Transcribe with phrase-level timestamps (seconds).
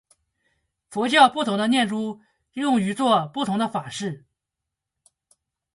[0.89, 2.21] 佛教不同的念珠
[2.53, 4.25] 用于作不同法事。